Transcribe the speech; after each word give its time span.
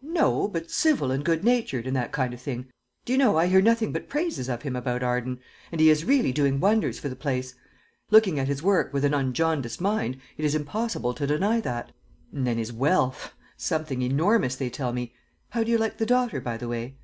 "No, 0.00 0.48
but 0.48 0.70
civil 0.70 1.10
and 1.10 1.22
good 1.22 1.44
natured, 1.44 1.86
and 1.86 1.94
that 1.94 2.10
kind 2.10 2.32
of 2.32 2.40
thing. 2.40 2.70
Do 3.04 3.12
you 3.12 3.18
know, 3.18 3.36
I 3.36 3.48
hear 3.48 3.60
nothing 3.60 3.92
but 3.92 4.08
praises 4.08 4.48
of 4.48 4.62
him 4.62 4.74
about 4.74 5.02
Arden; 5.02 5.40
and 5.70 5.78
he 5.78 5.90
is 5.90 6.06
really 6.06 6.32
doing 6.32 6.58
wonders 6.58 6.98
for 6.98 7.10
the 7.10 7.14
place. 7.14 7.54
Looking 8.10 8.38
at 8.38 8.48
his 8.48 8.62
work 8.62 8.94
with 8.94 9.04
an 9.04 9.12
unjaundiced 9.12 9.78
mind, 9.78 10.16
it 10.38 10.46
is 10.46 10.54
impossible 10.54 11.12
to 11.12 11.26
deny 11.26 11.60
that. 11.60 11.92
And 12.32 12.46
then 12.46 12.56
his 12.56 12.72
wealth! 12.72 13.34
something 13.58 14.00
enormous, 14.00 14.56
they 14.56 14.70
tell 14.70 14.94
me. 14.94 15.12
How 15.50 15.62
do 15.64 15.70
you 15.70 15.76
like 15.76 15.98
the 15.98 16.06
daughter, 16.06 16.40
by 16.40 16.56
the 16.56 16.68
way?" 16.68 16.96